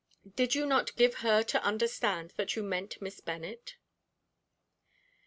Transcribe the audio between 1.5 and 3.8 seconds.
understand that you meant Miss Bennet?"